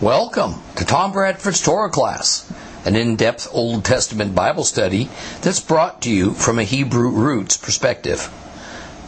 [0.00, 2.48] Welcome to Tom Bradford's Torah class,
[2.84, 5.10] an in depth Old Testament Bible study
[5.40, 8.30] that's brought to you from a Hebrew roots perspective.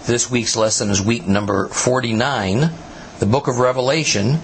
[0.06, 2.72] This week's lesson is week number 49,
[3.20, 4.40] the book of Revelation,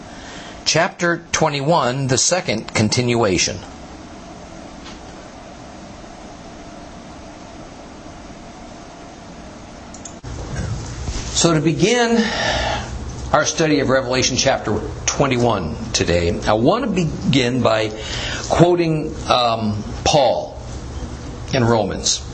[0.64, 3.56] chapter 21, the second continuation.
[11.35, 12.24] So, to begin
[13.33, 17.91] our study of Revelation chapter 21 today, I want to begin by
[18.48, 20.60] quoting um, Paul
[21.52, 22.24] in Romans.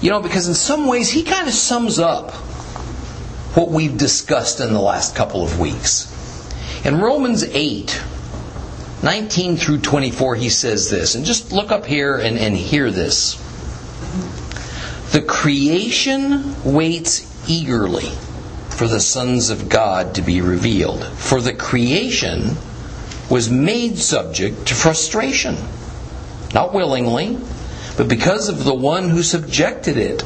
[0.00, 2.30] You know, because in some ways he kind of sums up
[3.56, 6.10] what we've discussed in the last couple of weeks.
[6.86, 8.02] In Romans 8,
[9.02, 13.34] 19 through 24, he says this, and just look up here and, and hear this.
[15.12, 18.12] The creation waits eagerly
[18.74, 21.04] for the sons of God to be revealed.
[21.04, 22.56] For the creation
[23.30, 25.56] was made subject to frustration,
[26.52, 27.38] not willingly,
[27.96, 30.24] but because of the one who subjected it.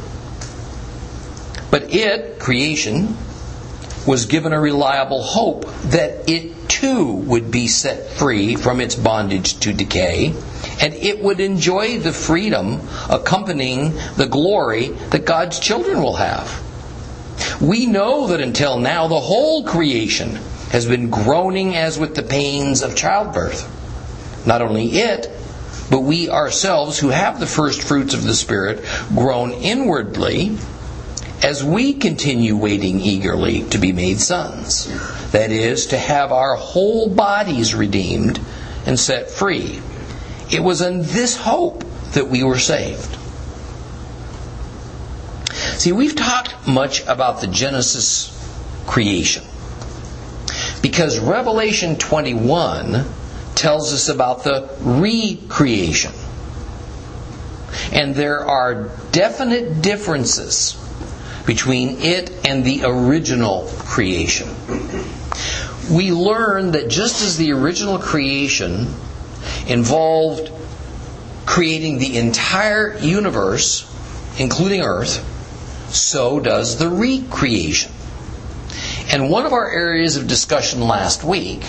[1.70, 3.16] But it, creation,
[4.06, 9.60] was given a reliable hope that it too would be set free from its bondage
[9.60, 10.34] to decay,
[10.80, 12.80] and it would enjoy the freedom
[13.10, 16.67] accompanying the glory that God's children will have.
[17.60, 20.38] We know that until now the whole creation
[20.70, 23.66] has been groaning as with the pains of childbirth.
[24.46, 25.30] Not only it,
[25.90, 30.56] but we ourselves who have the first fruits of the Spirit groan inwardly
[31.42, 34.86] as we continue waiting eagerly to be made sons.
[35.32, 38.40] That is, to have our whole bodies redeemed
[38.86, 39.80] and set free.
[40.50, 43.17] It was in this hope that we were saved.
[45.78, 48.34] See, we've talked much about the Genesis
[48.88, 49.44] creation
[50.82, 53.04] because Revelation 21
[53.54, 56.12] tells us about the recreation.
[57.92, 60.76] And there are definite differences
[61.46, 64.48] between it and the original creation.
[65.88, 68.92] We learn that just as the original creation
[69.68, 70.50] involved
[71.46, 73.88] creating the entire universe,
[74.40, 75.24] including Earth,
[75.94, 77.92] so does the recreation.
[79.10, 81.64] And one of our areas of discussion last week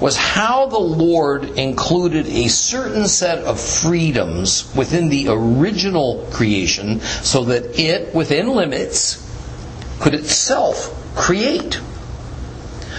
[0.00, 7.44] was how the Lord included a certain set of freedoms within the original creation so
[7.44, 9.22] that it, within limits,
[10.00, 11.80] could itself create.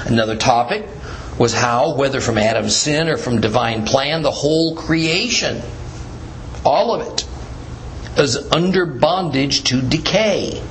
[0.05, 0.87] Another topic
[1.37, 5.61] was how, whether from Adam's sin or from divine plan, the whole creation,
[6.65, 7.26] all of it,
[8.17, 10.61] is under bondage to decay.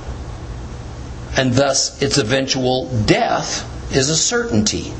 [1.37, 3.65] And thus, its eventual death
[3.95, 4.93] is a certainty.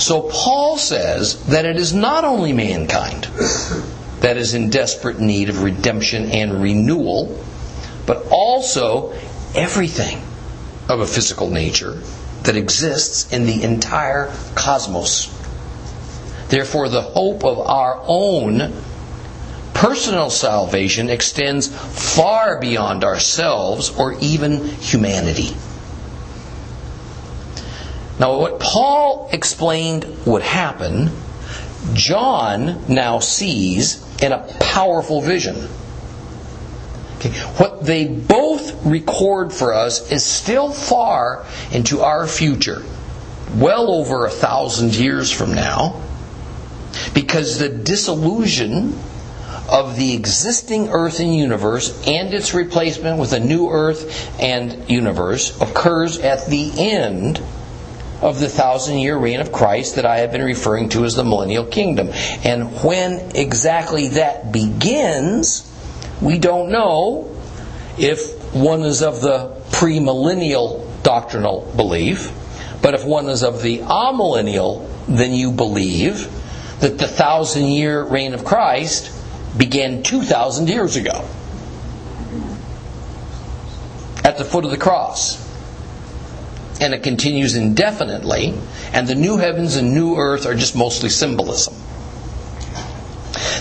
[0.00, 3.24] So, Paul says that it is not only mankind
[4.20, 7.38] that is in desperate need of redemption and renewal,
[8.06, 9.12] but also
[9.54, 10.22] everything
[10.88, 11.98] of a physical nature
[12.42, 15.28] that exists in the entire cosmos.
[16.48, 18.72] Therefore, the hope of our own
[19.80, 25.56] personal salvation extends far beyond ourselves or even humanity.
[28.18, 31.08] Now, what Paul explained would happen,
[31.94, 35.56] John now sees in a powerful vision.
[37.16, 37.30] Okay.
[37.56, 42.82] What they both record for us is still far into our future,
[43.54, 46.02] well over a thousand years from now,
[47.14, 48.92] because the disillusion
[49.70, 55.58] of the existing earth and universe and its replacement with a new earth and universe
[55.60, 57.40] occurs at the end
[58.20, 61.24] of the thousand year reign of Christ that I have been referring to as the
[61.24, 62.10] millennial kingdom.
[62.44, 65.66] And when exactly that begins,
[66.20, 67.34] we don't know
[67.98, 72.32] if one is of the premillennial doctrinal belief,
[72.82, 76.28] but if one is of the amillennial, then you believe
[76.80, 79.16] that the thousand year reign of Christ
[79.56, 81.28] began 2,000 years ago
[84.24, 85.48] at the foot of the cross.
[86.80, 88.54] And it continues indefinitely,
[88.92, 91.74] and the new heavens and new earth are just mostly symbolism.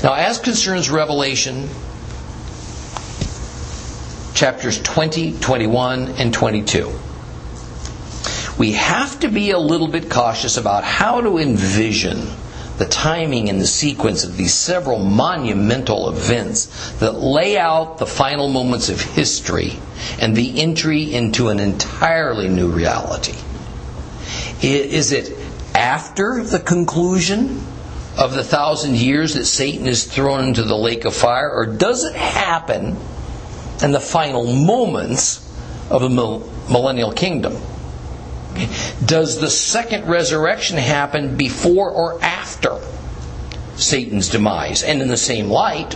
[0.03, 1.67] Now, as concerns Revelation,
[4.33, 6.97] chapters 20, 21, and 22,
[8.57, 12.29] we have to be a little bit cautious about how to envision
[12.79, 18.47] the timing and the sequence of these several monumental events that lay out the final
[18.47, 19.77] moments of history
[20.19, 23.35] and the entry into an entirely new reality.
[24.61, 25.37] Is it
[25.75, 27.61] after the conclusion
[28.17, 32.05] of the thousand years that Satan is thrown into the lake of fire, or does
[32.05, 32.97] it happen
[33.83, 35.45] in the final moments
[35.89, 37.57] of the millennial kingdom?
[39.05, 42.79] Does the second resurrection happen before or after
[43.75, 44.83] Satan's demise?
[44.83, 45.95] And in the same light,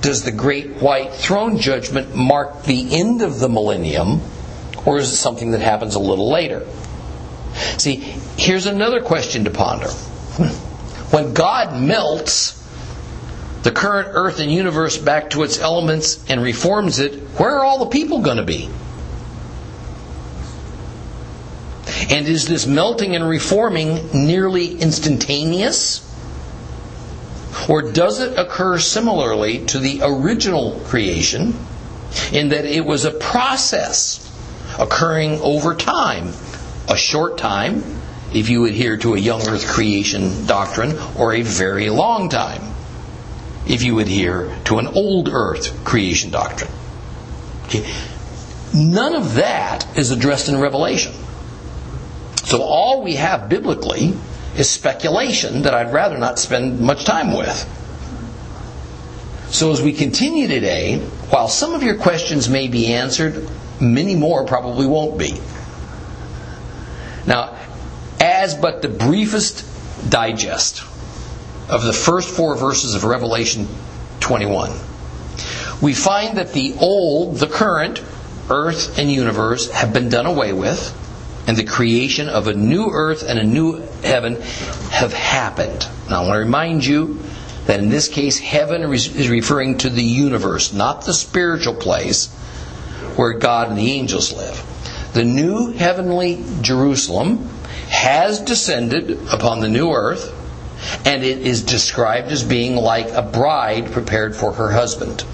[0.00, 4.20] does the great white throne judgment mark the end of the millennium,
[4.86, 6.66] or is it something that happens a little later?
[7.78, 7.96] See,
[8.36, 9.88] here's another question to ponder.
[11.10, 12.56] When God melts
[13.62, 17.78] the current earth and universe back to its elements and reforms it, where are all
[17.78, 18.70] the people going to be?
[22.08, 26.06] And is this melting and reforming nearly instantaneous?
[27.68, 31.54] Or does it occur similarly to the original creation
[32.32, 34.26] in that it was a process
[34.78, 36.32] occurring over time?
[36.88, 37.84] A short time,
[38.32, 42.62] if you adhere to a young earth creation doctrine, or a very long time,
[43.68, 46.70] if you adhere to an old earth creation doctrine.
[47.66, 47.88] Okay.
[48.74, 51.12] None of that is addressed in Revelation.
[52.50, 54.12] So all we have biblically
[54.56, 57.56] is speculation that I'd rather not spend much time with.
[59.50, 60.98] So as we continue today,
[61.30, 63.48] while some of your questions may be answered,
[63.80, 65.40] many more probably won't be.
[67.24, 67.56] Now,
[68.18, 69.64] as but the briefest
[70.10, 70.82] digest
[71.68, 73.68] of the first four verses of Revelation
[74.18, 74.72] 21,
[75.80, 78.02] we find that the old, the current,
[78.50, 80.96] earth and universe have been done away with
[81.50, 83.72] and the creation of a new earth and a new
[84.04, 84.40] heaven
[84.92, 85.84] have happened.
[86.08, 87.18] Now, I want to remind you
[87.66, 92.28] that in this case, heaven is referring to the universe, not the spiritual place
[93.16, 94.64] where God and the angels live.
[95.12, 97.48] The new heavenly Jerusalem
[97.88, 100.32] has descended upon the new earth,
[101.04, 105.24] and it is described as being like a bride prepared for her husband.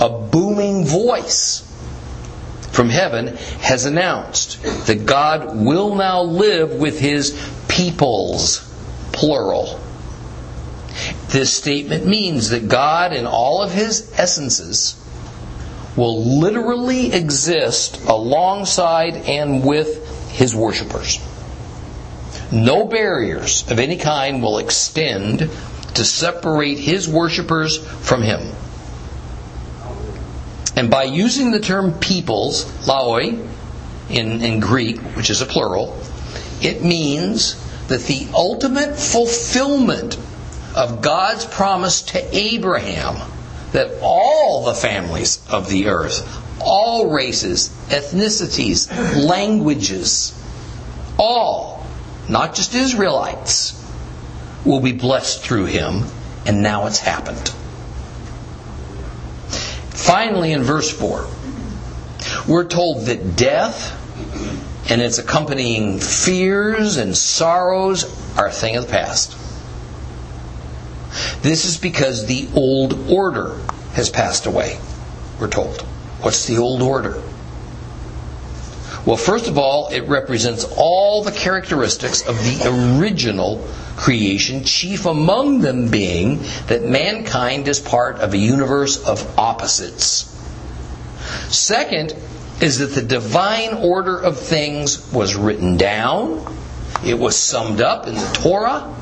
[0.00, 1.67] A booming voice
[2.78, 7.32] from heaven has announced that God will now live with his
[7.66, 8.60] peoples,
[9.10, 9.80] plural.
[11.26, 14.94] This statement means that God, in all of his essences,
[15.96, 21.18] will literally exist alongside and with his worshippers.
[22.52, 28.52] No barriers of any kind will extend to separate his worshippers from him.
[30.78, 33.36] And by using the term peoples, laoi,
[34.08, 36.00] in, in Greek, which is a plural,
[36.62, 37.56] it means
[37.88, 40.16] that the ultimate fulfillment
[40.76, 43.16] of God's promise to Abraham
[43.72, 46.24] that all the families of the earth,
[46.60, 48.88] all races, ethnicities,
[49.26, 50.32] languages,
[51.18, 51.84] all,
[52.28, 53.74] not just Israelites,
[54.64, 56.04] will be blessed through him,
[56.46, 57.52] and now it's happened.
[60.08, 61.26] Finally, in verse 4,
[62.48, 63.92] we're told that death
[64.90, 68.04] and its accompanying fears and sorrows
[68.38, 69.36] are a thing of the past.
[71.42, 73.58] This is because the old order
[73.92, 74.78] has passed away,
[75.38, 75.82] we're told.
[76.22, 77.22] What's the old order?
[79.04, 83.62] Well, first of all, it represents all the characteristics of the original
[83.98, 90.34] creation, chief among them being that mankind is part of a universe of opposites.
[91.48, 92.14] Second
[92.60, 96.46] is that the divine order of things was written down,
[97.04, 98.94] it was summed up in the Torah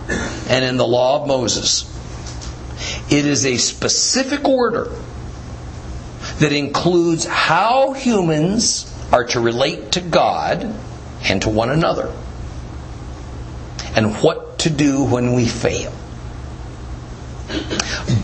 [0.48, 1.92] and in the law of Moses.
[3.10, 4.90] It is a specific order
[6.38, 10.74] that includes how humans are to relate to God
[11.22, 12.12] and to one another,
[13.94, 15.92] and what to do when we fail.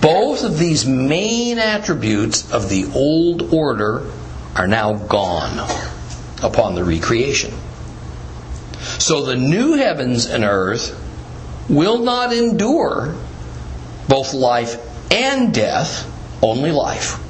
[0.00, 4.10] Both of these main attributes of the old order
[4.56, 5.58] are now gone
[6.42, 7.54] upon the recreation.
[8.98, 10.98] So the new heavens and earth
[11.68, 13.14] will not endure
[14.08, 14.76] both life
[15.12, 16.08] and death,
[16.42, 17.20] only life.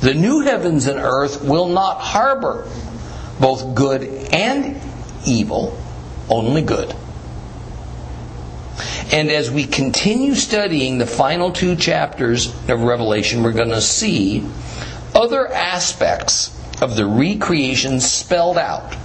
[0.00, 2.68] The new heavens and earth will not harbor
[3.40, 4.78] both good and
[5.26, 5.78] evil,
[6.28, 6.94] only good.
[9.12, 14.46] And as we continue studying the final two chapters of Revelation, we're going to see
[15.14, 16.52] other aspects
[16.82, 18.96] of the recreation spelled out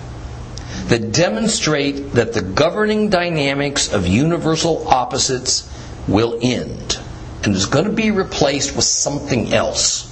[0.87, 5.69] that demonstrate that the governing dynamics of universal opposites
[6.07, 6.99] will end
[7.43, 10.10] and is going to be replaced with something else.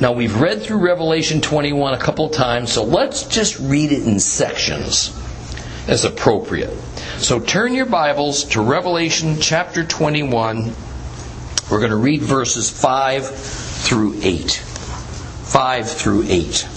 [0.00, 4.18] Now, we've read through Revelation 21 a couple times, so let's just read it in
[4.18, 5.16] sections
[5.86, 6.70] as appropriate.
[7.18, 10.74] So turn your Bibles to Revelation chapter 21.
[11.70, 14.52] We're going to read verses 5 through 8.
[14.52, 16.68] 5 through 8.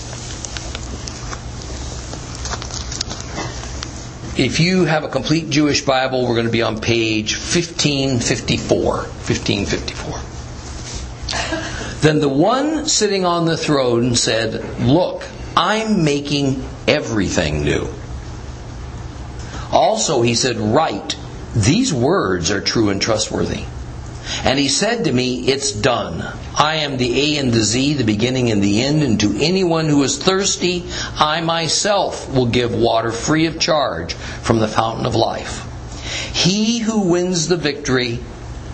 [4.39, 8.95] If you have a complete Jewish Bible, we're going to be on page 1554.
[8.95, 10.37] 1554.
[12.07, 15.25] Then the one sitting on the throne said, Look,
[15.57, 17.89] I'm making everything new.
[19.73, 21.17] Also, he said, Write,
[21.53, 23.65] these words are true and trustworthy.
[24.45, 26.23] And he said to me, It's done.
[26.57, 29.89] I am the A and the Z, the beginning and the end, and to anyone
[29.89, 30.85] who is thirsty,
[31.17, 35.65] I myself will give water free of charge from the fountain of life.
[36.33, 38.19] He who wins the victory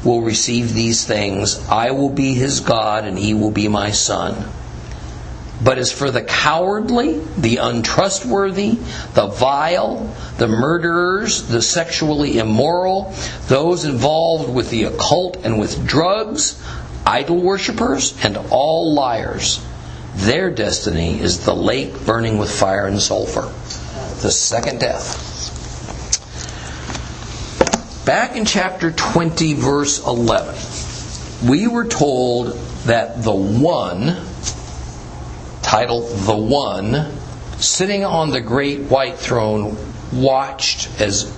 [0.04, 1.68] will receive these things.
[1.70, 4.50] I will be his God, and he will be my son.
[5.64, 8.72] But as for the cowardly, the untrustworthy,
[9.14, 13.14] the vile, the murderers, the sexually immoral,
[13.48, 16.62] those involved with the occult and with drugs,
[17.06, 19.64] idol worshippers, and all liars,
[20.16, 23.52] their destiny is the lake burning with fire and sulfur,
[24.22, 25.33] the second death.
[28.06, 32.52] Back in chapter 20, verse 11, we were told
[32.84, 34.18] that the one
[35.62, 37.14] titled The One,
[37.60, 39.78] sitting on the great white throne,
[40.12, 41.34] watched as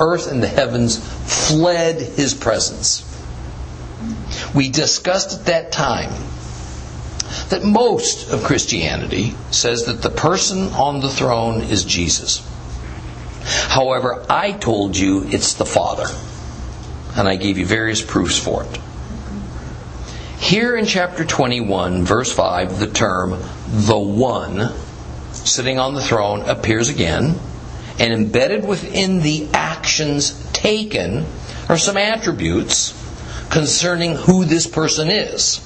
[0.00, 3.04] earth and the heavens fled his presence.
[4.54, 6.14] We discussed at that time
[7.50, 12.42] that most of Christianity says that the person on the throne is Jesus.
[13.46, 16.06] However, I told you it's the Father,
[17.16, 18.80] and I gave you various proofs for it.
[20.38, 24.72] Here in chapter 21, verse 5, the term the One
[25.32, 27.38] sitting on the throne appears again,
[27.98, 31.24] and embedded within the actions taken
[31.68, 32.92] are some attributes
[33.50, 35.65] concerning who this person is.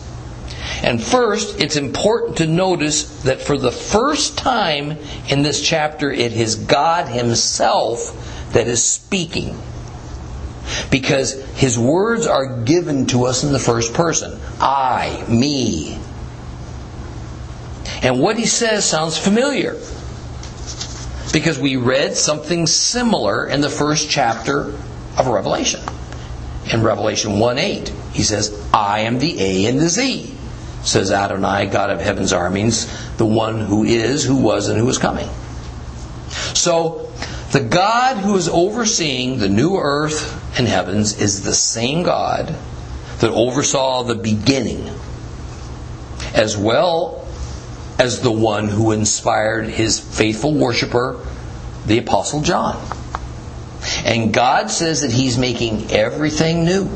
[0.83, 4.97] And first, it's important to notice that for the first time
[5.29, 9.59] in this chapter, it is God Himself that is speaking
[10.91, 15.99] because his words are given to us in the first person I, me.
[18.03, 19.77] And what he says sounds familiar
[21.33, 24.75] because we read something similar in the first chapter
[25.17, 25.81] of Revelation.
[26.73, 30.35] In Revelation 1 8, he says, I am the A and the Z,
[30.82, 34.99] says Adonai, God of heaven's armies, the one who is, who was, and who is
[34.99, 35.28] coming.
[36.54, 37.12] So,
[37.52, 42.54] the God who is overseeing the new earth and heavens is the same God
[43.18, 44.88] that oversaw the beginning,
[46.32, 47.26] as well
[47.99, 51.26] as the one who inspired his faithful worshiper,
[51.87, 52.80] the Apostle John.
[54.04, 56.88] And God says that he's making everything new.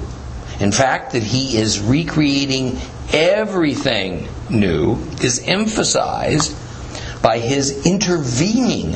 [0.60, 2.78] In fact, that he is recreating
[3.12, 6.56] everything new is emphasized
[7.22, 8.94] by his intervening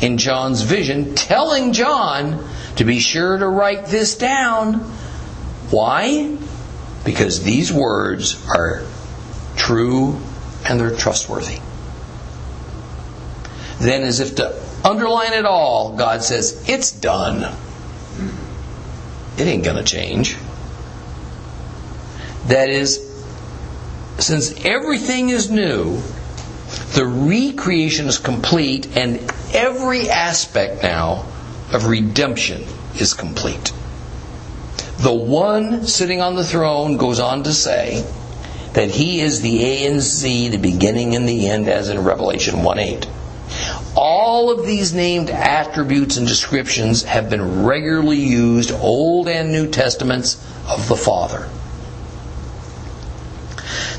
[0.00, 4.74] in John's vision, telling John to be sure to write this down.
[5.70, 6.36] Why?
[7.04, 8.82] Because these words are
[9.56, 10.20] true
[10.64, 11.58] and they're trustworthy.
[13.80, 17.54] Then, as if to underline it all, God says, It's done.
[19.36, 20.35] It ain't going to change.
[22.48, 23.00] That is,
[24.18, 26.00] since everything is new,
[26.94, 29.20] the recreation is complete, and
[29.52, 31.26] every aspect now
[31.72, 32.64] of redemption
[33.00, 33.72] is complete.
[34.98, 38.04] The one sitting on the throne goes on to say
[38.72, 42.62] that he is the A and Z, the beginning and the end, as in Revelation
[42.62, 43.06] 1 8.
[43.96, 50.36] All of these named attributes and descriptions have been regularly used, Old and New Testaments,
[50.68, 51.48] of the Father.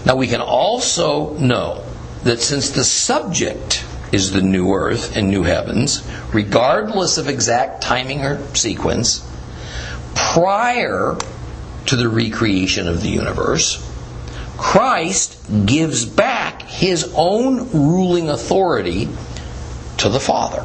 [0.06, 1.84] Now we can also know
[2.24, 8.24] that since the subject is the new earth and new heavens, regardless of exact timing
[8.24, 9.26] or sequence,
[10.16, 11.18] prior
[11.88, 13.84] to the recreation of the universe,
[14.58, 19.08] Christ gives back his own ruling authority
[19.98, 20.62] to the Father.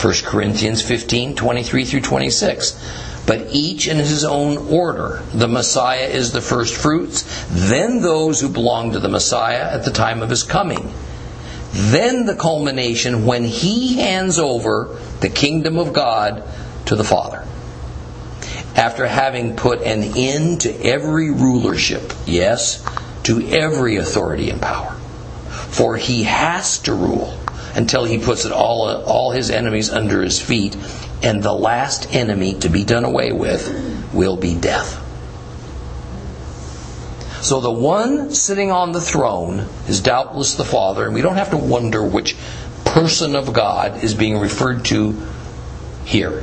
[0.00, 2.72] 1 Corinthians 15 23 through 26.
[3.30, 5.22] But each in his own order.
[5.32, 9.92] The Messiah is the first fruits, then those who belong to the Messiah at the
[9.92, 10.92] time of his coming
[11.72, 16.42] then the culmination when he hands over the kingdom of God
[16.86, 17.46] to the Father.
[18.74, 22.84] After having put an end to every rulership, yes,
[23.24, 24.92] to every authority and power.
[25.70, 27.38] For he has to rule
[27.74, 30.76] until he puts all, all his enemies under his feet,
[31.22, 35.06] and the last enemy to be done away with will be death.
[37.42, 41.50] So the one sitting on the throne is doubtless the Father, and we don't have
[41.50, 42.36] to wonder which
[42.84, 45.16] person of God is being referred to
[46.04, 46.42] here.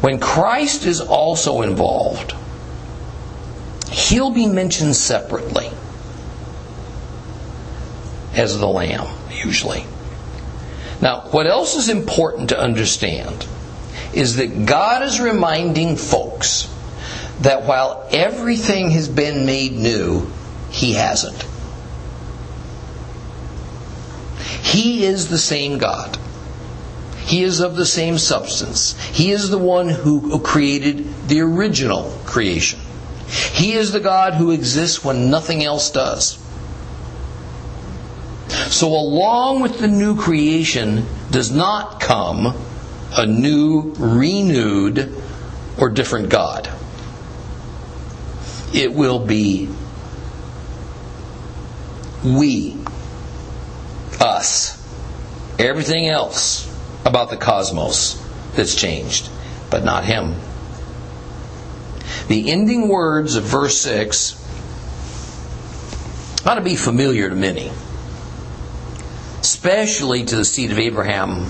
[0.00, 2.34] When Christ is also involved,
[3.90, 5.70] he'll be mentioned separately
[8.34, 9.84] as the Lamb, usually.
[11.00, 13.46] Now, what else is important to understand
[14.12, 16.68] is that God is reminding folks
[17.40, 20.30] that while everything has been made new,
[20.70, 21.46] He hasn't.
[24.62, 26.18] He is the same God.
[27.24, 28.98] He is of the same substance.
[29.12, 32.80] He is the one who created the original creation.
[33.52, 36.39] He is the God who exists when nothing else does.
[38.70, 42.54] So, along with the new creation does not come
[43.12, 45.12] a new, renewed,
[45.78, 46.70] or different God
[48.72, 49.68] it will be
[52.24, 52.76] we,
[54.20, 54.76] us,
[55.58, 56.66] everything else
[57.04, 58.22] about the cosmos
[58.54, 59.28] that's changed,
[59.70, 60.34] but not him.
[62.28, 64.36] The ending words of verse 6
[66.46, 67.72] ought to be familiar to many,
[69.60, 71.44] especially to the seed of Abraham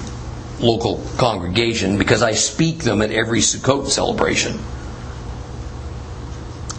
[0.59, 4.59] local congregation, because I speak them at every Sukkot celebration.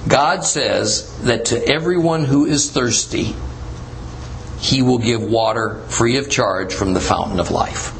[0.09, 3.33] God says that to everyone who is thirsty,
[4.59, 7.93] he will give water free of charge from the fountain of life.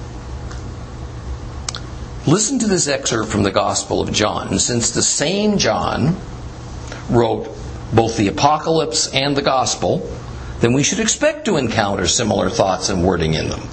[2.28, 4.60] Listen to this excerpt from the Gospel of John.
[4.60, 6.18] Since the same John
[7.10, 7.48] wrote
[7.94, 10.06] both the Apocalypse and the Gospel,
[10.62, 13.68] then we should expect to encounter similar thoughts and wording in them.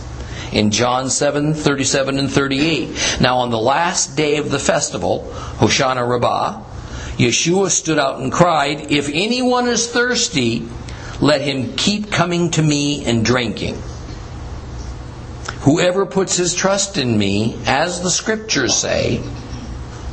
[0.52, 3.18] In John 7 37 and 38.
[3.20, 6.64] Now, on the last day of the festival, Hoshana Rabbah,
[7.18, 10.66] Yeshua stood out and cried, If anyone is thirsty,
[11.20, 13.76] let him keep coming to me and drinking.
[15.60, 19.20] Whoever puts his trust in me, as the scriptures say,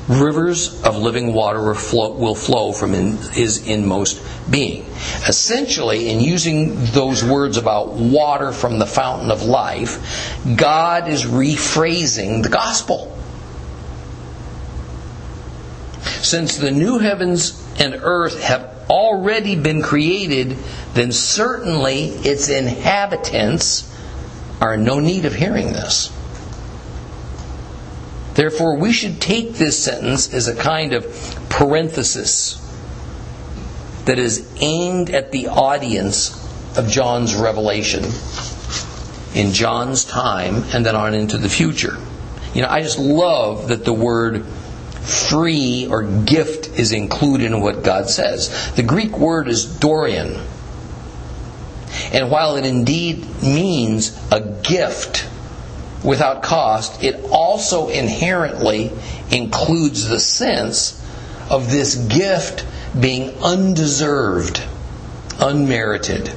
[0.07, 4.85] rivers of living water will flow, will flow from his inmost being.
[5.27, 12.43] Essentially, in using those words about water from the fountain of life, God is rephrasing
[12.43, 13.11] the gospel.
[16.21, 20.57] Since the new heavens and earth have already been created,
[20.93, 23.91] then certainly its inhabitants
[24.61, 26.14] are in no need of hearing this.
[28.35, 31.05] Therefore, we should take this sentence as a kind of
[31.49, 32.61] parenthesis
[34.05, 36.41] that is aimed at the audience
[36.77, 38.03] of John's revelation
[39.33, 41.97] in John's time and then on into the future.
[42.53, 47.83] You know, I just love that the word free or gift is included in what
[47.83, 48.73] God says.
[48.75, 50.43] The Greek word is dorean.
[52.11, 55.27] And while it indeed means a gift
[56.05, 58.91] without cost, it also inherently
[59.31, 61.01] includes the sense
[61.49, 62.65] of this gift
[62.99, 64.63] being undeserved,
[65.39, 66.31] unmerited.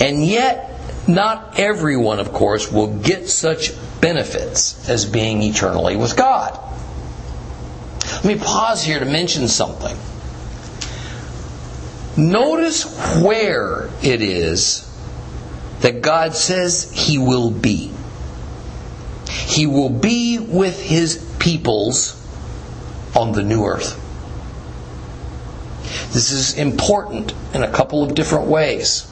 [0.00, 0.70] And yet,
[1.06, 6.58] not everyone, of course, will get such benefits as being eternally with God.
[8.06, 9.96] Let me pause here to mention something.
[12.16, 14.89] Notice where it is
[15.80, 17.90] that God says He will be.
[19.28, 22.16] He will be with His peoples
[23.16, 23.96] on the new earth.
[26.12, 29.10] This is important in a couple of different ways.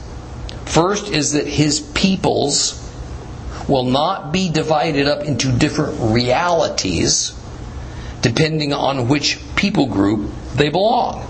[0.65, 2.75] First is that His peoples
[3.67, 7.35] will not be divided up into different realities
[8.21, 11.25] depending on which people group they belong.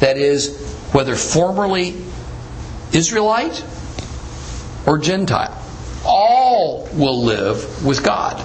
[0.00, 0.60] That is,
[0.92, 1.96] whether formerly
[2.92, 3.64] Israelite
[4.86, 5.56] or Gentile.
[6.04, 8.38] All will live with God.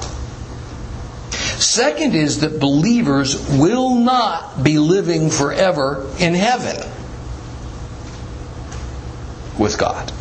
[1.32, 6.77] Second is that believers will not be living forever in heaven
[9.60, 10.12] with God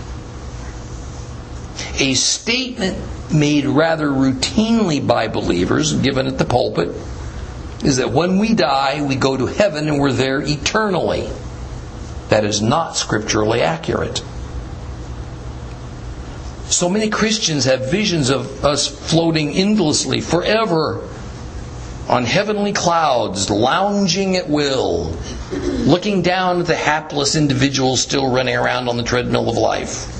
[2.01, 2.99] a statement
[3.33, 6.95] made rather routinely by believers, given at the pulpit,
[7.85, 11.29] is that when we die, we go to heaven and we're there eternally.
[12.29, 14.23] That is not scripturally accurate.
[16.71, 21.07] So many Christians have visions of us floating endlessly, forever,
[22.09, 25.17] on heavenly clouds, lounging at will,
[25.51, 30.17] looking down at the hapless individuals still running around on the treadmill of life.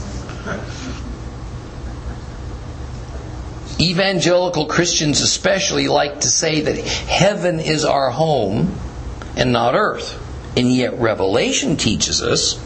[3.81, 8.77] Evangelical Christians, especially, like to say that heaven is our home
[9.37, 10.17] and not earth.
[10.57, 12.59] And yet, Revelation teaches us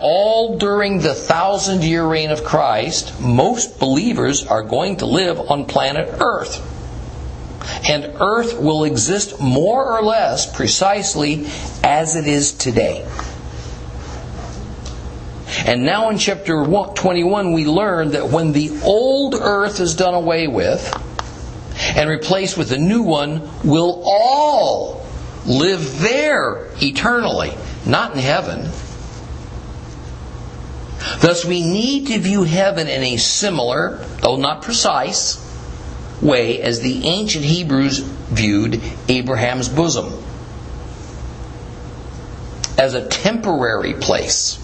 [0.00, 5.66] all during the thousand year reign of Christ, most believers are going to live on
[5.66, 6.64] planet Earth.
[7.88, 11.46] And Earth will exist more or less precisely
[11.82, 13.06] as it is today.
[15.66, 20.46] And now in chapter 21, we learn that when the old earth is done away
[20.46, 20.94] with
[21.96, 25.06] and replaced with a new one, we'll all
[25.46, 27.52] live there eternally,
[27.86, 28.70] not in heaven.
[31.20, 35.44] Thus, we need to view heaven in a similar, though not precise,
[36.20, 40.12] way as the ancient Hebrews viewed Abraham's bosom
[42.76, 44.58] as a temporary place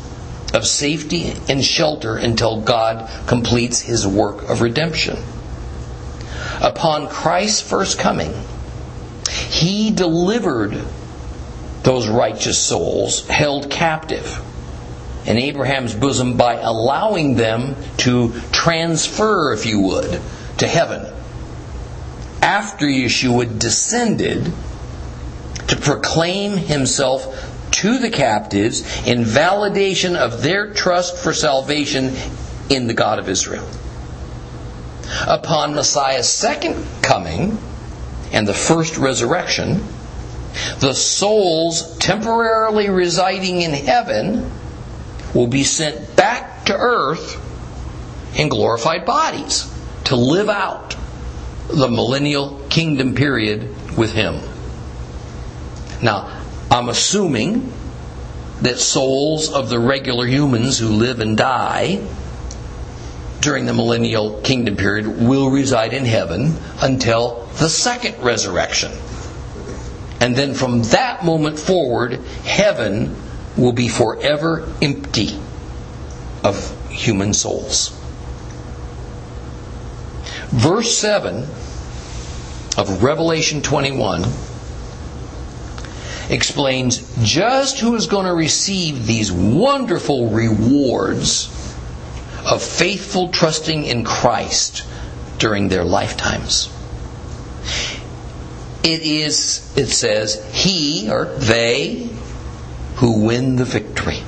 [0.55, 5.19] of safety and shelter until God completes his work of redemption.
[6.61, 8.33] Upon Christ's first coming,
[9.29, 10.81] he delivered
[11.83, 14.41] those righteous souls held captive
[15.27, 20.21] in Abraham's bosom by allowing them to transfer, if you would,
[20.59, 21.13] to heaven.
[22.43, 24.53] After Yeshua descended
[25.69, 32.15] to proclaim himself to the captives in validation of their trust for salvation
[32.71, 33.67] in the God of Israel.
[35.27, 37.59] Upon Messiah's second coming
[38.33, 39.85] and the first resurrection,
[40.79, 44.51] the souls temporarily residing in heaven
[45.35, 47.41] will be sent back to earth
[48.39, 49.71] in glorified bodies
[50.05, 50.97] to live out
[51.69, 54.41] the millennial kingdom period with him.
[56.03, 57.73] Now, I'm assuming
[58.63, 62.07] that souls of the regular humans who live and die
[63.41, 68.91] during the millennial kingdom period will reside in heaven until the second resurrection.
[70.21, 73.15] And then from that moment forward, heaven
[73.57, 75.39] will be forever empty
[76.43, 77.91] of human souls.
[80.49, 81.47] Verse 7
[82.77, 84.25] of Revelation 21
[86.31, 91.49] explains just who is going to receive these wonderful rewards
[92.47, 94.87] of faithful trusting in Christ
[95.39, 96.71] during their lifetimes.
[98.83, 102.11] It is, it says, he or they
[102.97, 104.23] who win the victory.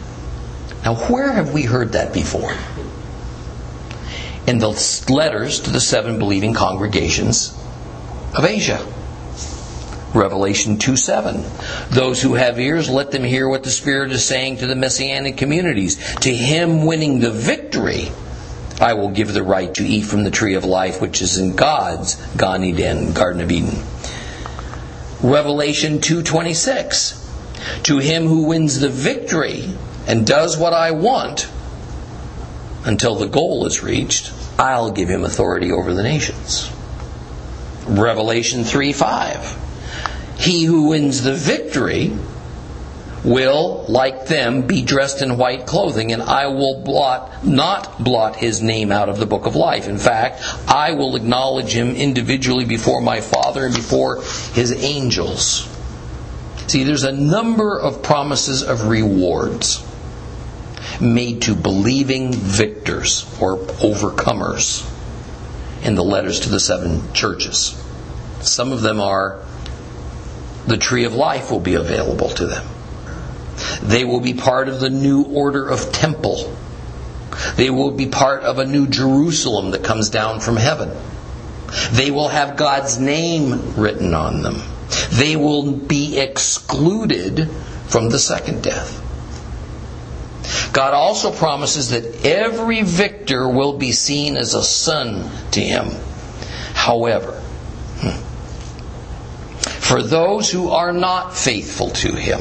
[0.84, 2.54] Now, where have we heard that before?
[4.46, 4.68] In the
[5.08, 7.56] letters to the seven believing congregations
[8.36, 8.86] of Asia.
[10.14, 11.44] Revelation 2 7.
[11.90, 15.36] Those who have ears, let them hear what the Spirit is saying to the Messianic
[15.36, 15.96] communities.
[16.20, 18.12] To him winning the victory,
[18.80, 21.56] I will give the right to eat from the tree of life, which is in
[21.56, 23.82] God's Gan Eden, Garden of Eden.
[25.22, 27.25] Revelation 2:26
[27.84, 29.68] To him who wins the victory
[30.06, 31.48] and does what I want
[32.84, 36.70] until the goal is reached, I'll give him authority over the nations.
[37.86, 39.66] Revelation 3 5
[40.38, 42.12] he who wins the victory
[43.24, 48.62] will, like them, be dressed in white clothing, and I will blot, not blot his
[48.62, 49.88] name out of the book of life.
[49.88, 55.66] In fact, I will acknowledge him individually before my Father and before his angels.
[56.66, 59.84] See, there's a number of promises of rewards
[61.00, 64.90] made to believing victors or overcomers
[65.84, 67.80] in the letters to the seven churches.
[68.40, 69.44] Some of them are
[70.66, 72.66] the tree of life will be available to them.
[73.82, 76.56] They will be part of the new order of temple.
[77.54, 80.90] They will be part of a new Jerusalem that comes down from heaven.
[81.92, 84.62] They will have God's name written on them.
[85.12, 87.48] They will be excluded
[87.88, 89.02] from the second death.
[90.72, 95.90] God also promises that every victor will be seen as a son to him.
[96.74, 97.32] However,
[98.00, 98.20] hmm,
[99.80, 102.40] for those who are not faithful to him,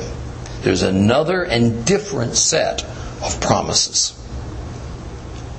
[0.61, 2.83] there's another and different set
[3.23, 4.13] of promises.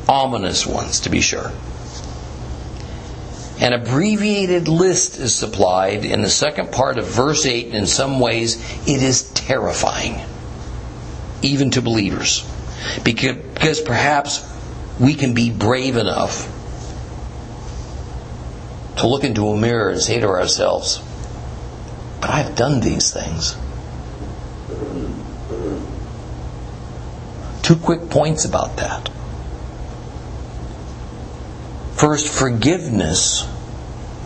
[0.09, 1.51] Ominous ones, to be sure.
[3.59, 8.21] An abbreviated list is supplied in the second part of verse 8, and in some
[8.21, 10.21] ways it is terrifying,
[11.41, 12.47] even to believers.
[13.03, 14.47] Because perhaps
[15.01, 16.53] we can be brave enough
[18.99, 21.03] to look into a mirror and say to ourselves,
[22.21, 23.57] but I've done these things.
[27.63, 29.11] Two quick points about that.
[31.97, 33.49] First, forgiveness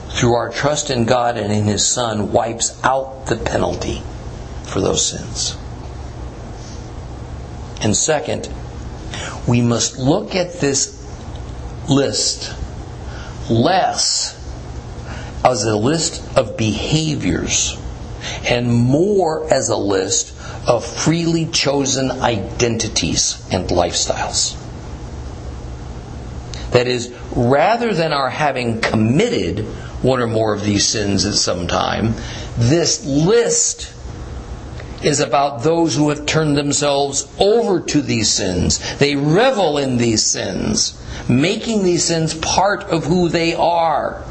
[0.08, 4.02] through our trust in God and in His Son wipes out the penalty
[4.64, 5.56] for those sins.
[7.80, 8.52] And second,
[9.46, 10.98] we must look at this
[11.88, 12.52] list
[13.48, 14.36] less
[15.44, 17.78] as a list of behaviors
[18.44, 20.34] and more as a list
[20.66, 24.59] of freely chosen identities and lifestyles.
[26.72, 29.64] That is, rather than our having committed
[30.02, 32.14] one or more of these sins at some time,
[32.56, 33.92] this list
[35.02, 38.98] is about those who have turned themselves over to these sins.
[38.98, 44.24] They revel in these sins, making these sins part of who they are.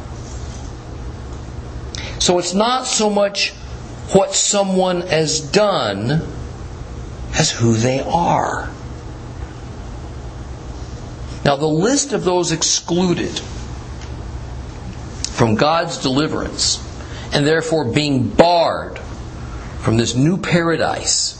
[2.19, 3.51] So it's not so much
[4.11, 6.27] what someone has done
[7.33, 8.69] as who they are.
[11.45, 13.39] Now, the list of those excluded
[15.39, 16.85] from God's deliverance
[17.33, 18.99] and therefore being barred
[19.79, 21.35] from this new paradise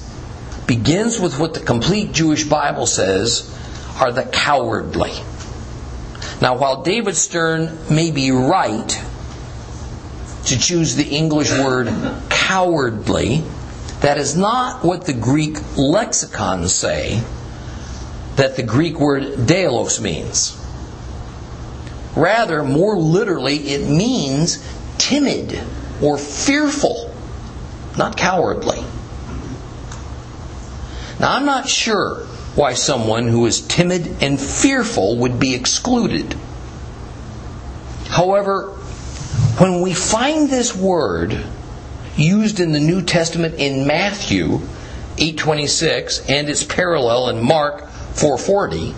[0.68, 3.54] begins with what the complete Jewish Bible says
[4.00, 5.12] are the cowardly.
[6.42, 8.90] Now, while David Stern may be right
[10.46, 11.94] to choose the English word
[12.30, 13.44] cowardly,
[14.00, 17.22] that is not what the Greek lexicons say
[18.40, 20.56] that the Greek word deilos means.
[22.16, 24.64] Rather, more literally, it means
[24.98, 25.62] timid
[26.02, 27.14] or fearful,
[27.98, 28.80] not cowardly.
[31.20, 32.26] Now, I'm not sure
[32.56, 36.34] why someone who is timid and fearful would be excluded.
[38.08, 38.70] However,
[39.58, 41.38] when we find this word
[42.16, 44.62] used in the New Testament in Matthew
[45.18, 48.96] 8:26 and its parallel in Mark 440,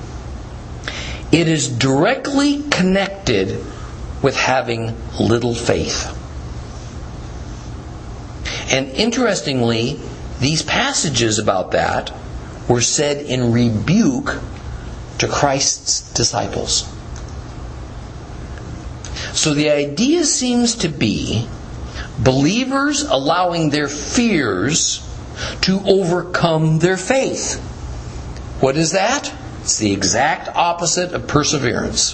[1.32, 3.64] it is directly connected
[4.22, 6.18] with having little faith.
[8.72, 10.00] And interestingly,
[10.40, 12.14] these passages about that
[12.68, 14.42] were said in rebuke
[15.20, 16.88] to Christ's disciples.
[19.34, 21.48] So the idea seems to be
[22.20, 25.08] believers allowing their fears
[25.62, 27.60] to overcome their faith.
[28.62, 29.34] What is that?
[29.62, 32.14] It's the exact opposite of perseverance.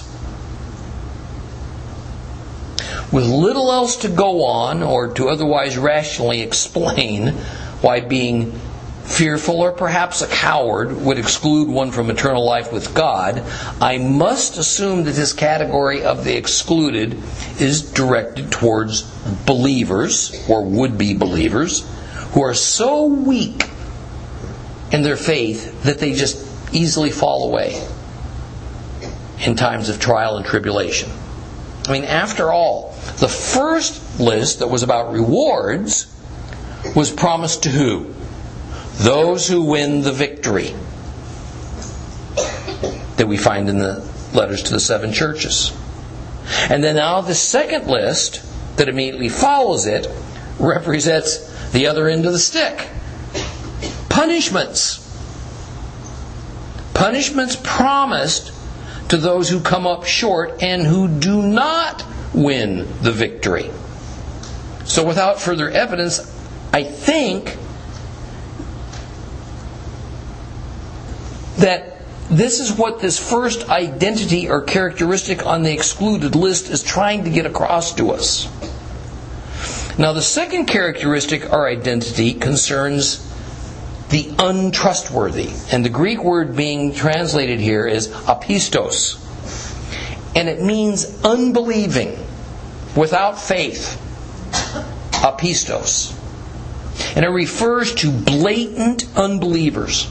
[3.12, 7.28] With little else to go on or to otherwise rationally explain
[7.82, 8.58] why being
[9.04, 13.42] fearful or perhaps a coward would exclude one from eternal life with God,
[13.78, 17.22] I must assume that this category of the excluded
[17.60, 19.02] is directed towards
[19.44, 21.86] believers or would be believers
[22.32, 23.67] who are so weak
[24.92, 27.86] in their faith that they just easily fall away
[29.40, 31.10] in times of trial and tribulation.
[31.86, 36.12] I mean, after all, the first list that was about rewards
[36.94, 38.12] was promised to who?
[38.96, 40.74] Those who win the victory
[43.16, 45.72] that we find in the letters to the seven churches.
[46.68, 48.42] And then now the second list
[48.76, 50.08] that immediately follows it
[50.58, 52.88] represents the other end of the stick
[54.18, 54.98] punishments.
[56.92, 58.52] Punishments promised
[59.10, 62.04] to those who come up short and who do not
[62.34, 63.70] win the victory.
[64.84, 66.18] So, without further evidence,
[66.72, 67.56] I think
[71.58, 77.22] that this is what this first identity or characteristic on the excluded list is trying
[77.22, 78.48] to get across to us.
[79.96, 83.27] Now, the second characteristic or identity concerns
[84.10, 85.50] the untrustworthy.
[85.70, 89.24] And the Greek word being translated here is apistos.
[90.34, 92.18] And it means unbelieving,
[92.96, 94.00] without faith.
[95.12, 96.14] Apistos.
[97.16, 100.10] And it refers to blatant unbelievers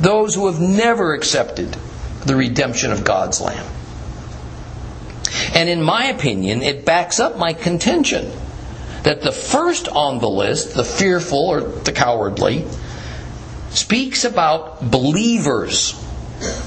[0.00, 1.76] those who have never accepted
[2.24, 3.66] the redemption of God's Lamb.
[5.54, 8.30] And in my opinion, it backs up my contention
[9.02, 12.64] that the first on the list, the fearful or the cowardly,
[13.70, 15.94] speaks about believers,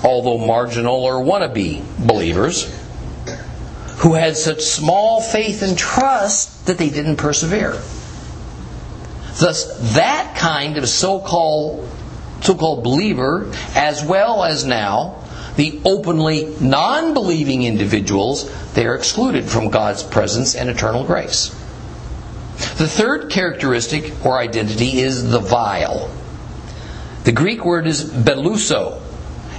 [0.03, 2.73] although marginal or wannabe believers,
[3.97, 7.79] who had such small faith and trust that they didn't persevere.
[9.39, 11.87] Thus, that kind of so called
[12.41, 15.23] so called believer, as well as now
[15.57, 21.49] the openly non believing individuals, they are excluded from God's presence and eternal grace.
[22.77, 26.09] The third characteristic or identity is the vile.
[27.23, 28.99] The Greek word is beluso,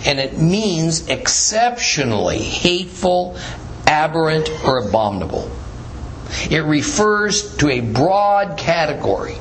[0.04, 3.36] and it means exceptionally hateful,
[3.86, 5.50] aberrant, or abominable.
[6.50, 9.36] It refers to a broad category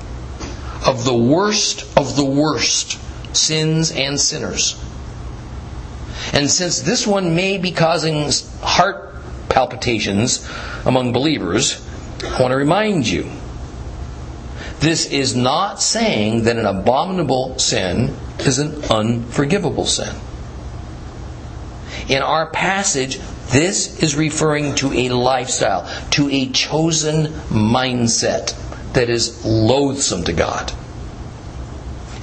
[0.85, 2.99] of the worst of the worst
[3.35, 4.79] sins and sinners.
[6.33, 8.29] And since this one may be causing
[8.61, 9.15] heart
[9.49, 10.47] palpitations
[10.85, 11.85] among believers,
[12.23, 13.29] I want to remind you
[14.81, 20.15] this is not saying that an abominable sin is an unforgivable sin.
[22.09, 23.19] In our passage,
[23.51, 28.55] this is referring to a lifestyle, to a chosen mindset
[28.93, 30.73] that is loathsome to God.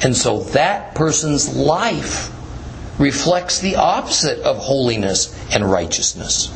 [0.03, 2.33] And so that person's life
[2.99, 6.49] reflects the opposite of holiness and righteousness.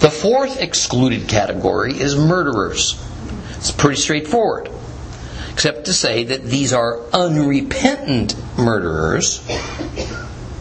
[0.00, 3.00] The fourth excluded category is murderers.
[3.64, 4.68] It's pretty straightforward,
[5.50, 9.42] except to say that these are unrepentant murderers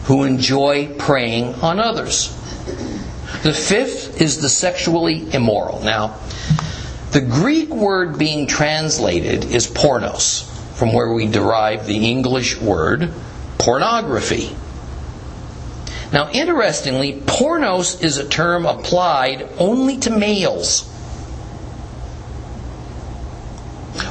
[0.05, 2.29] who enjoy preying on others.
[3.43, 5.81] The fifth is the sexually immoral.
[5.81, 6.15] Now,
[7.11, 10.45] the Greek word being translated is pornos,
[10.77, 13.11] from where we derive the English word
[13.57, 14.55] pornography.
[16.13, 20.89] Now, interestingly, pornos is a term applied only to males.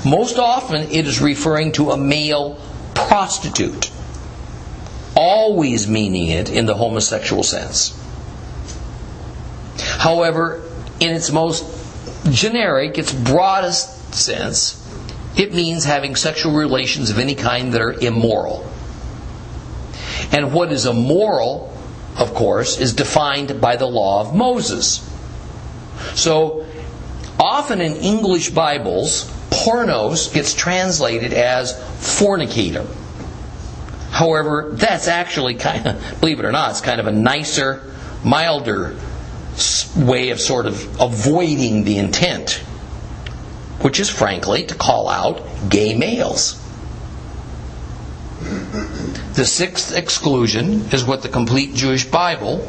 [0.05, 2.59] Most often, it is referring to a male
[2.95, 3.91] prostitute,
[5.15, 7.99] always meaning it in the homosexual sense.
[9.99, 10.62] However,
[10.99, 11.65] in its most
[12.31, 14.79] generic, its broadest sense,
[15.37, 18.69] it means having sexual relations of any kind that are immoral.
[20.33, 21.73] And what is immoral,
[22.17, 25.09] of course, is defined by the law of Moses.
[26.15, 26.67] So,
[27.38, 32.87] often in English Bibles, pornos gets translated as fornicator.
[34.11, 37.93] However, that's actually kind of, believe it or not, it's kind of a nicer,
[38.25, 38.97] milder
[39.97, 42.62] way of sort of avoiding the intent,
[43.81, 46.59] which is frankly to call out gay males.
[49.35, 52.67] The sixth exclusion is what the complete Jewish Bible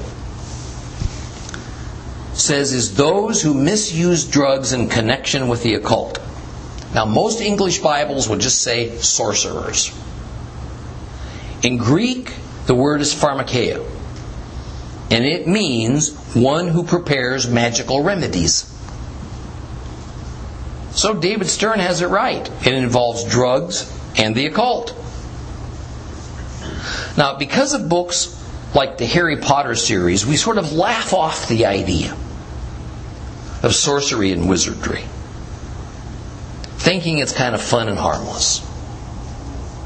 [2.34, 6.20] says is those who misuse drugs in connection with the occult.
[6.94, 9.92] Now, most English Bibles would just say sorcerers.
[11.64, 12.34] In Greek,
[12.66, 13.84] the word is pharmakeia,
[15.10, 18.70] and it means one who prepares magical remedies.
[20.92, 22.48] So David Stern has it right.
[22.66, 24.96] It involves drugs and the occult.
[27.18, 28.40] Now, because of books
[28.76, 32.16] like the Harry Potter series, we sort of laugh off the idea
[33.64, 35.04] of sorcery and wizardry,
[36.84, 38.62] thinking it's kind of fun and harmless.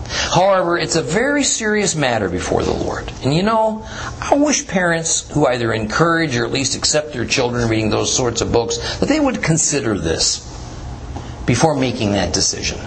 [0.08, 3.12] However, it's a very serious matter before the Lord.
[3.24, 3.86] And you know,
[4.20, 8.42] I wish parents who either encourage or at least accept their children reading those sorts
[8.42, 10.40] of books, that they would consider this
[11.46, 12.80] before making that decision.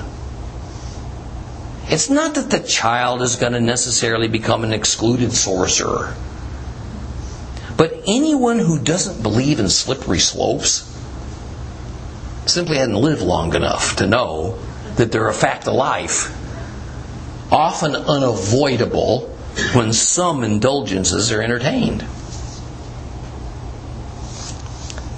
[1.87, 6.14] It's not that the child is going to necessarily become an excluded sorcerer.
[7.77, 10.89] But anyone who doesn't believe in slippery slopes
[12.46, 14.59] simply hadn't lived long enough to know
[14.96, 16.37] that they're a fact of life,
[17.53, 19.29] often unavoidable
[19.72, 22.05] when some indulgences are entertained.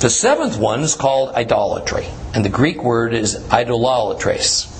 [0.01, 4.73] The seventh one is called idolatry, and the Greek word is idolatres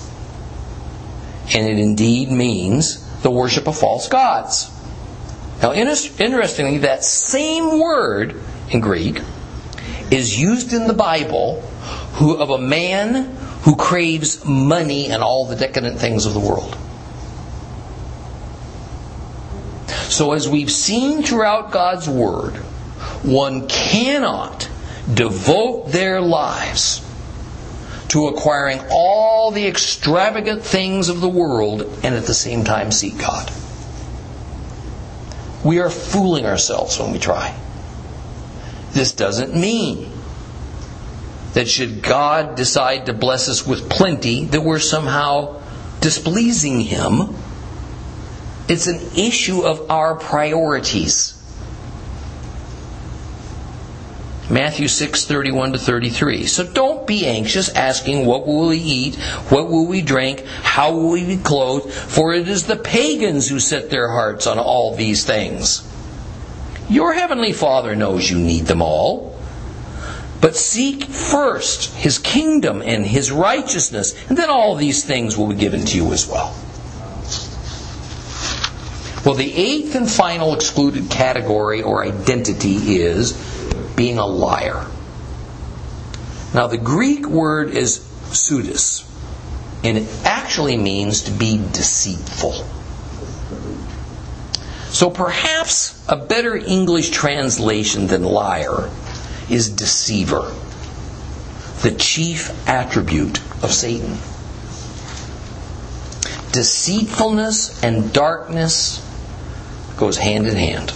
[1.53, 4.69] and it indeed means the worship of false gods.
[5.61, 9.21] Now, interestingly, that same word in Greek
[10.11, 11.63] is used in the Bible
[12.13, 16.77] who, of a man who craves money and all the decadent things of the world.
[20.09, 22.53] So, as we've seen throughout God's Word,
[23.23, 24.69] one cannot
[25.11, 27.03] devote their lives
[28.09, 33.17] to acquiring all the extravagant things of the world and at the same time seek
[33.17, 33.51] God.
[35.63, 37.57] We are fooling ourselves when we try.
[38.91, 40.11] This doesn't mean
[41.53, 45.61] that should God decide to bless us with plenty, that we're somehow
[46.01, 47.35] displeasing Him.
[48.67, 51.39] It's an issue of our priorities.
[54.49, 56.45] Matthew 6, 31 to 33.
[56.45, 59.15] So don't be anxious asking, What will we eat?
[59.49, 60.45] What will we drink?
[60.45, 61.91] How will we be clothed?
[61.91, 65.87] For it is the pagans who set their hearts on all these things.
[66.89, 69.32] Your heavenly Father knows you need them all.
[70.43, 75.55] But seek first his kingdom and his righteousness, and then all these things will be
[75.55, 76.53] given to you as well.
[79.25, 83.31] Well, the eighth and final excluded category or identity is
[83.95, 84.85] being a liar.
[86.53, 87.99] Now, the Greek word is
[88.33, 89.05] pseudus,
[89.81, 92.67] and it actually means to be deceitful.
[94.89, 98.89] So perhaps a better English translation than liar
[99.49, 100.53] is deceiver,
[101.81, 104.17] the chief attribute of Satan.
[106.51, 108.99] Deceitfulness and darkness
[109.97, 110.93] goes hand in hand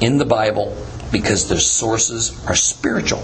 [0.00, 0.76] in the Bible
[1.12, 3.20] because their sources are spiritual.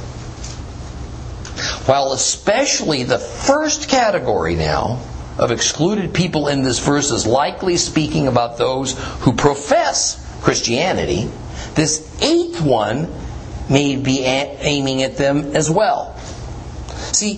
[1.86, 5.00] While especially the first category now
[5.38, 11.28] of excluded people in this verse is likely speaking about those who profess Christianity,
[11.74, 13.12] this eighth one
[13.70, 16.16] may be aiming at them as well.
[17.12, 17.36] See,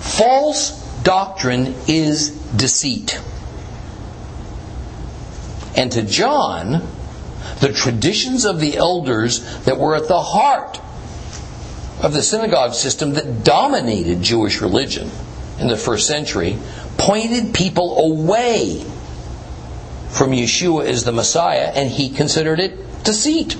[0.00, 0.70] false
[1.02, 3.20] doctrine is deceit.
[5.74, 6.86] And to John,
[7.60, 10.80] the traditions of the elders that were at the heart
[12.02, 15.10] of the synagogue system that dominated Jewish religion
[15.58, 16.58] in the first century
[16.98, 18.84] pointed people away
[20.10, 23.56] from Yeshua as the Messiah, and he considered it deceit.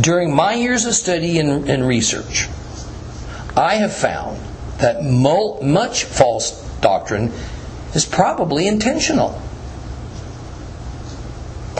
[0.00, 2.48] During my years of study and, and research,
[3.56, 4.40] I have found
[4.78, 7.32] that mo- much false doctrine
[7.94, 9.40] is probably intentional.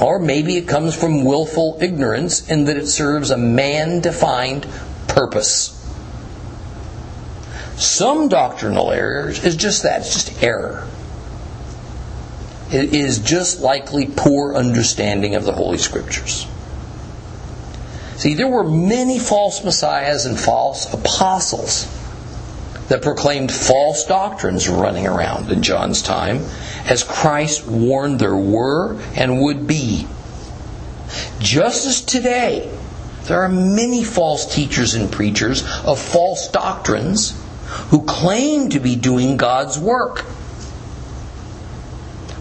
[0.00, 4.66] Or maybe it comes from willful ignorance in that it serves a man defined
[5.08, 5.74] purpose.
[7.76, 10.86] Some doctrinal errors is just that, it's just error.
[12.70, 16.46] It is just likely poor understanding of the Holy Scriptures.
[18.18, 21.86] See, there were many false messiahs and false apostles
[22.88, 26.44] that proclaimed false doctrines running around in John's time,
[26.84, 30.08] as Christ warned there were and would be.
[31.38, 32.68] Just as today,
[33.24, 37.40] there are many false teachers and preachers of false doctrines
[37.90, 40.24] who claim to be doing God's work.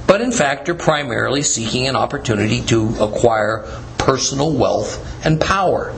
[0.08, 3.68] But in fact, are primarily seeking an opportunity to acquire
[4.08, 5.94] personal wealth and power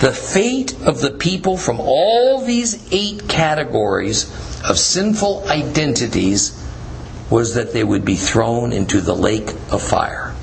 [0.00, 4.24] the fate of the people from all these eight categories
[4.64, 6.56] of sinful identities
[7.28, 10.34] was that they would be thrown into the lake of fire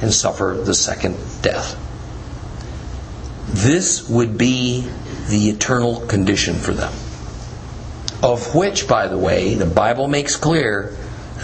[0.00, 1.76] and suffer the second death.
[3.48, 4.88] This would be
[5.28, 6.92] the eternal condition for them.
[8.22, 10.96] Of which, by the way, the Bible makes clear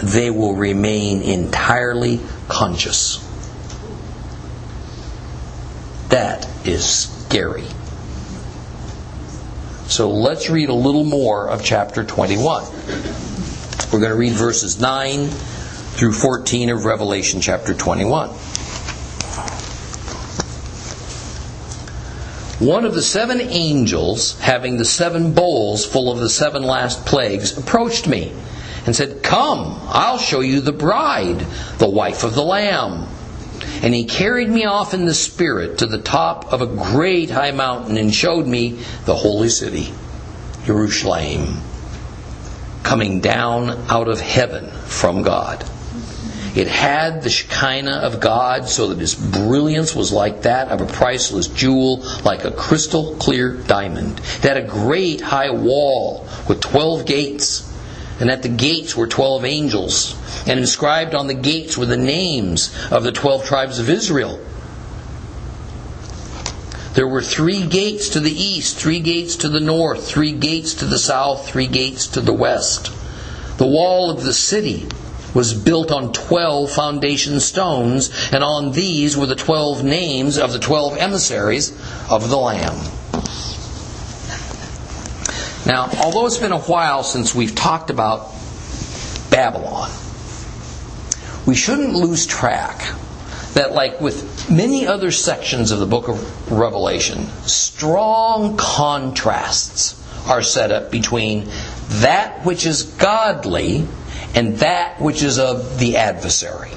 [0.03, 3.23] they will remain entirely conscious.
[6.09, 7.65] That is scary.
[9.87, 12.63] So let's read a little more of chapter 21.
[13.91, 18.29] We're going to read verses 9 through 14 of Revelation chapter 21.
[22.59, 27.57] One of the seven angels, having the seven bowls full of the seven last plagues,
[27.57, 28.33] approached me
[28.87, 31.45] and said, Come, I'll show you the bride,
[31.77, 33.07] the wife of the Lamb.
[33.83, 37.51] And he carried me off in the Spirit to the top of a great high
[37.51, 39.93] mountain and showed me the holy city,
[40.65, 41.59] Jerusalem,
[42.81, 45.63] coming down out of heaven from God.
[46.55, 50.87] It had the Shekinah of God so that its brilliance was like that of a
[50.87, 54.19] priceless jewel, like a crystal clear diamond.
[54.19, 57.71] It had a great high wall with twelve gates,
[58.19, 60.15] and at the gates were twelve angels
[60.47, 64.39] and inscribed on the gates were the names of the twelve tribes of Israel.
[66.93, 70.85] There were three gates to the east, three gates to the north, three gates to
[70.85, 72.91] the south, three gates to the west.
[73.57, 74.87] The wall of the city
[75.35, 80.59] was built on twelve foundation stones, and on these were the twelve names of the
[80.59, 81.71] twelve emissaries
[82.09, 82.79] of the Lamb.
[85.67, 88.31] Now, although it's been a while since we've talked about
[89.29, 89.91] Babylon,
[91.45, 92.93] we shouldn't lose track
[93.51, 100.71] that, like with many other sections of the book of Revelation, strong contrasts are set
[100.71, 101.49] up between
[101.99, 103.85] that which is godly
[104.35, 106.71] and that which is of the adversary.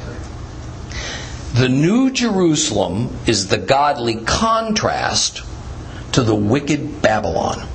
[1.55, 5.43] The New Jerusalem is the godly contrast
[6.11, 7.69] to the wicked Babylon.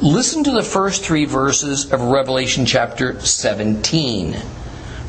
[0.00, 4.36] Listen to the first three verses of Revelation chapter 17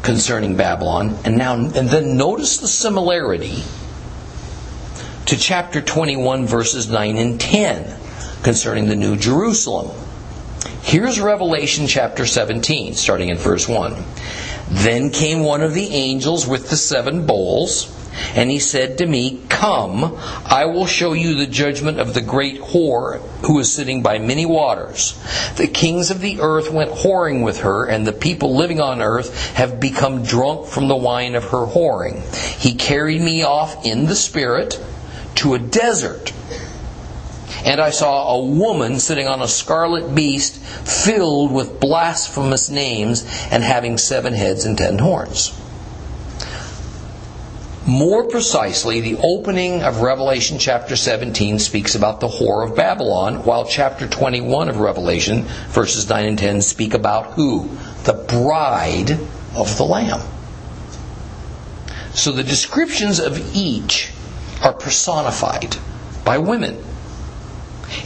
[0.01, 1.15] concerning Babylon.
[1.23, 3.63] And now and then notice the similarity
[5.27, 7.99] to chapter 21, verses 9 and 10
[8.41, 9.95] concerning the New Jerusalem.
[10.81, 13.95] Here's Revelation chapter 17, starting in verse 1.
[14.71, 17.95] Then came one of the angels with the seven bowls,
[18.35, 22.59] and he said to me, Come, I will show you the judgment of the great
[22.61, 25.19] whore who is sitting by many waters.
[25.57, 29.53] The kings of the earth went whoring with her, and the people living on earth
[29.53, 32.23] have become drunk from the wine of her whoring.
[32.59, 34.79] He carried me off in the spirit
[35.35, 36.33] to a desert
[37.65, 43.63] and I saw a woman sitting on a scarlet beast filled with blasphemous names and
[43.63, 45.58] having seven heads and ten horns.
[47.89, 53.65] More precisely, the opening of Revelation chapter 17 speaks about the whore of Babylon, while
[53.65, 57.67] chapter 21 of Revelation, verses 9 and 10, speak about who?
[58.03, 59.13] The bride
[59.55, 60.21] of the Lamb.
[62.13, 64.11] So the descriptions of each
[64.61, 65.75] are personified
[66.23, 66.77] by women.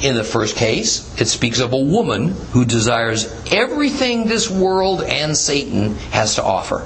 [0.02, 5.36] In the first case, it speaks of a woman who desires everything this world and
[5.36, 6.80] Satan has to offer.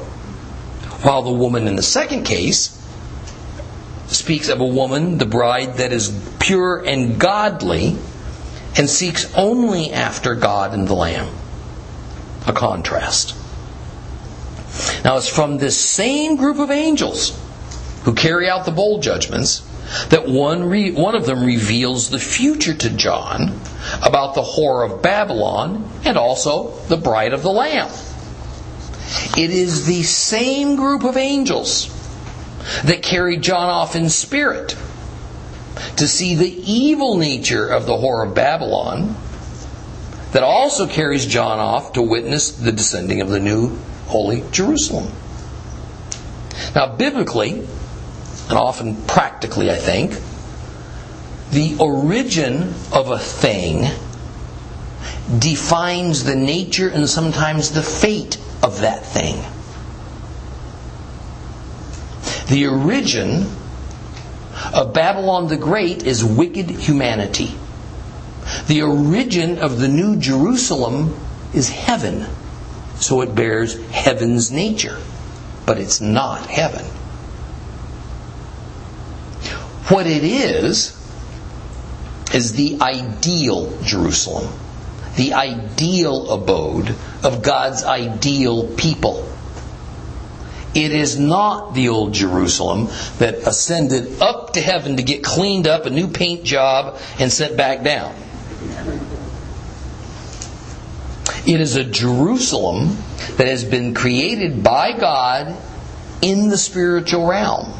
[1.03, 2.73] While the woman in the second case
[4.07, 7.97] speaks of a woman, the bride, that is pure and godly
[8.77, 11.33] and seeks only after God and the Lamb.
[12.45, 13.35] A contrast.
[15.03, 17.37] Now, it's from this same group of angels
[18.03, 19.67] who carry out the bowl judgments
[20.09, 23.59] that one, re, one of them reveals the future to John
[24.01, 27.89] about the whore of Babylon and also the bride of the Lamb.
[29.37, 31.93] It is the same group of angels
[32.83, 34.75] that carried John off in spirit
[35.97, 39.15] to see the evil nature of the whore of Babylon
[40.31, 45.11] that also carries John off to witness the descending of the new holy Jerusalem.
[46.75, 47.65] Now, biblically,
[48.49, 50.19] and often practically, I think,
[51.51, 53.87] the origin of a thing
[55.39, 59.43] defines the nature and sometimes the fate of that thing.
[62.49, 63.45] The origin
[64.73, 67.53] of Babylon the Great is wicked humanity.
[68.67, 71.13] The origin of the New Jerusalem
[71.53, 72.25] is heaven,
[72.95, 74.97] so it bears heaven's nature,
[75.65, 76.85] but it's not heaven.
[79.89, 80.97] What it is,
[82.33, 84.51] is the ideal Jerusalem,
[85.15, 89.27] the ideal abode of God's ideal people.
[90.73, 95.85] It is not the old Jerusalem that ascended up to heaven to get cleaned up,
[95.85, 98.15] a new paint job, and sent back down.
[101.45, 102.97] It is a Jerusalem
[103.37, 105.55] that has been created by God
[106.21, 107.73] in the spiritual realm.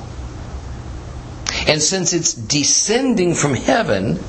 [1.68, 4.20] And since it's descending from heaven,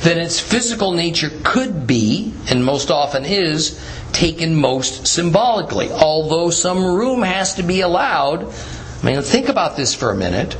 [0.00, 3.80] then its physical nature could be, and most often is,
[4.16, 5.92] taken most symbolically.
[5.92, 8.50] Although some room has to be allowed,
[9.02, 10.54] I mean, think about this for a minute,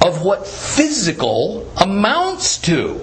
[0.00, 3.00] of what physical amounts to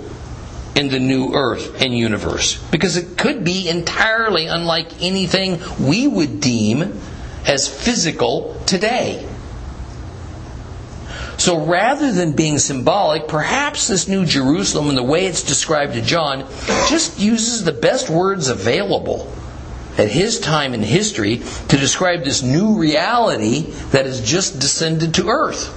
[0.76, 2.58] in the new earth and universe.
[2.72, 7.02] Because it could be entirely unlike anything we would deem
[7.46, 9.28] as physical today.
[11.38, 16.02] So rather than being symbolic, perhaps this new Jerusalem and the way it's described to
[16.02, 16.48] John
[16.90, 19.32] just uses the best words available
[19.98, 23.62] at his time in history to describe this new reality
[23.92, 25.74] that has just descended to earth.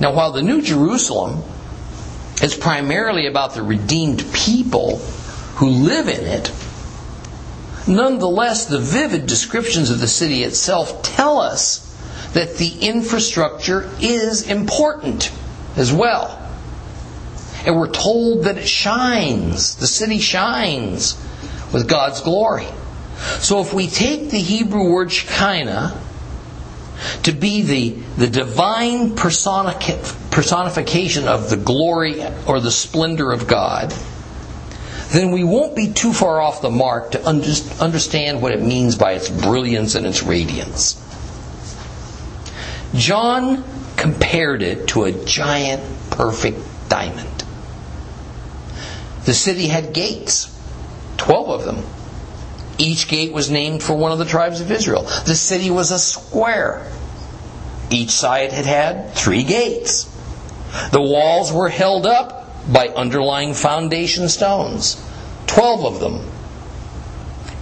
[0.00, 1.42] Now, while the New Jerusalem
[2.40, 4.98] is primarily about the redeemed people
[5.56, 6.52] who live in it,
[7.88, 11.87] nonetheless, the vivid descriptions of the city itself tell us
[12.38, 15.32] that the infrastructure is important
[15.74, 16.40] as well.
[17.66, 21.20] And we're told that it shines, the city shines
[21.72, 22.68] with God's glory.
[23.40, 26.00] So if we take the Hebrew word Shekinah
[27.24, 33.92] to be the, the divine personification of the glory or the splendor of God,
[35.10, 39.14] then we won't be too far off the mark to understand what it means by
[39.14, 41.02] its brilliance and its radiance.
[42.94, 43.64] John
[43.96, 46.58] compared it to a giant, perfect
[46.88, 47.44] diamond.
[49.24, 50.54] The city had gates,
[51.18, 51.84] 12 of them.
[52.78, 55.02] Each gate was named for one of the tribes of Israel.
[55.02, 56.90] The city was a square.
[57.90, 60.04] Each side had had three gates.
[60.92, 65.02] The walls were held up by underlying foundation stones,
[65.46, 66.30] 12 of them.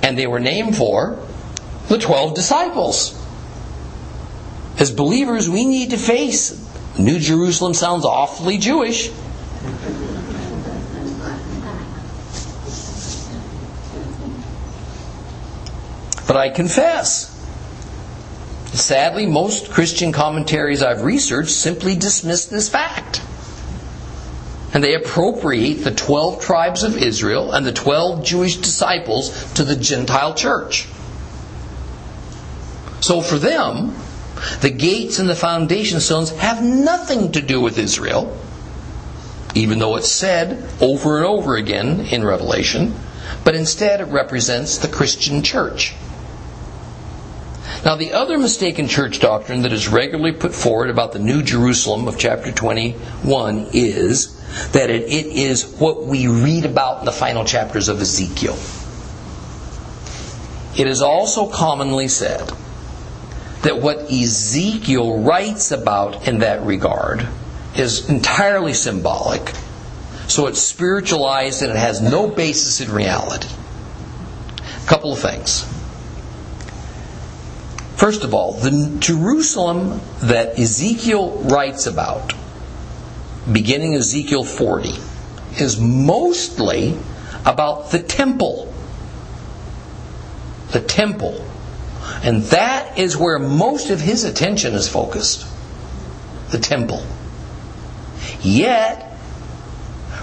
[0.02, 1.18] And they were named for
[1.88, 3.20] the 12 disciples.
[4.78, 6.66] As believers, we need to face
[6.98, 9.10] New Jerusalem sounds awfully Jewish.
[16.26, 17.30] But I confess,
[18.72, 23.22] sadly, most Christian commentaries I've researched simply dismiss this fact.
[24.72, 29.76] And they appropriate the 12 tribes of Israel and the 12 Jewish disciples to the
[29.76, 30.86] Gentile church.
[33.00, 33.94] So for them,
[34.61, 38.37] the gates and the foundation stones have nothing to do with Israel,
[39.55, 42.95] even though it's said over and over again in Revelation,
[43.45, 45.95] but instead it represents the Christian church.
[47.84, 52.09] Now, the other mistaken church doctrine that is regularly put forward about the New Jerusalem
[52.09, 54.34] of chapter 21 is
[54.72, 58.57] that it, it is what we read about in the final chapters of Ezekiel.
[60.76, 62.51] It is also commonly said
[63.66, 67.26] that what Ezekiel writes about in that regard
[67.74, 69.52] is entirely symbolic.
[70.28, 73.48] So it's spiritualized and it has no basis in reality.
[74.84, 75.64] A couple of things.
[77.96, 82.34] First of all, the Jerusalem that Ezekiel writes about,
[83.50, 84.90] beginning Ezekiel 40,
[85.60, 86.96] is mostly
[87.44, 88.72] about the temple.
[90.70, 91.44] The temple
[92.22, 95.46] and that is where most of his attention is focused
[96.50, 97.04] the temple.
[98.40, 99.16] Yet,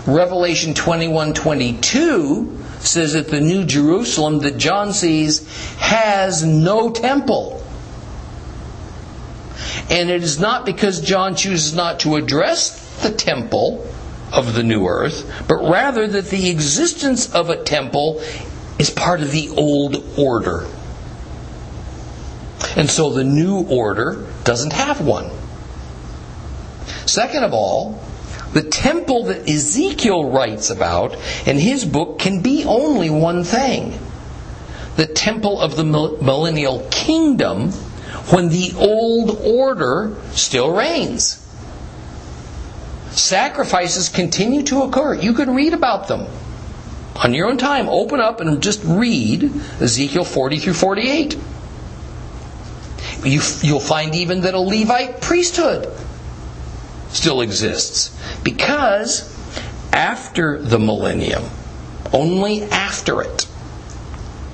[0.05, 7.63] Revelation 21 22 says that the New Jerusalem that John sees has no temple.
[9.89, 13.87] And it is not because John chooses not to address the temple
[14.31, 18.21] of the new earth, but rather that the existence of a temple
[18.79, 20.67] is part of the old order.
[22.75, 25.29] And so the new order doesn't have one.
[27.05, 28.01] Second of all,
[28.53, 33.99] the temple that Ezekiel writes about in his book can be only one thing
[34.95, 37.71] the temple of the millennial kingdom
[38.29, 41.39] when the old order still reigns.
[43.11, 45.15] Sacrifices continue to occur.
[45.15, 46.27] You can read about them
[47.15, 47.89] on your own time.
[47.89, 49.51] Open up and just read
[49.81, 51.37] Ezekiel 40 through 48
[53.25, 55.91] you, you'll find even that a Levite priesthood
[57.09, 58.15] still exists.
[58.43, 59.29] Because
[59.91, 61.43] after the millennium,
[62.11, 63.47] only after it,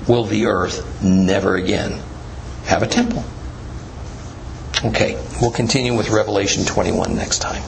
[0.06, 2.00] will the earth never again
[2.64, 3.24] have a temple.
[4.84, 7.62] Okay, we'll continue with Revelation 21 next time.